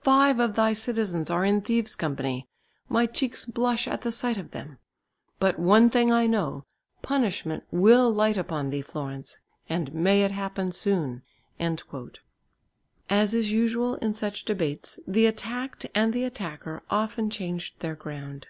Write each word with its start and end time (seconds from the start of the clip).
Five 0.00 0.40
of 0.40 0.56
thy 0.56 0.72
citizens 0.72 1.30
are 1.30 1.44
in 1.44 1.60
thieves' 1.60 1.94
company; 1.94 2.48
my 2.88 3.06
cheeks 3.06 3.44
blush 3.44 3.86
at 3.86 4.00
the 4.00 4.10
sight 4.10 4.36
of 4.36 4.50
them. 4.50 4.78
But 5.38 5.60
one 5.60 5.88
thing 5.88 6.10
I 6.10 6.26
know; 6.26 6.64
punishment 7.00 7.62
will 7.70 8.10
light 8.12 8.36
upon 8.36 8.70
thee, 8.70 8.82
Florence, 8.82 9.38
and 9.68 9.94
may 9.94 10.22
it 10.24 10.32
happen 10.32 10.72
soon!" 10.72 11.22
As 13.08 13.34
is 13.34 13.52
usual 13.52 13.94
in 13.94 14.14
such 14.14 14.44
debates, 14.44 14.98
the 15.06 15.26
attacked 15.26 15.86
and 15.94 16.12
the 16.12 16.24
attacker 16.24 16.82
often 16.90 17.30
changed 17.30 17.78
their 17.78 17.94
ground. 17.94 18.48